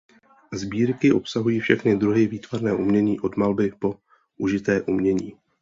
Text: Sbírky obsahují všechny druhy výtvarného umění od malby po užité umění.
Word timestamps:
Sbírky 0.53 1.11
obsahují 1.13 1.59
všechny 1.59 1.95
druhy 1.95 2.27
výtvarného 2.27 2.77
umění 2.77 3.19
od 3.19 3.37
malby 3.37 3.71
po 3.79 3.99
užité 4.37 4.81
umění. 4.81 5.37